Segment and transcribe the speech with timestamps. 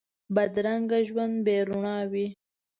[0.35, 2.27] بدرنګه ژوند بې روڼا وي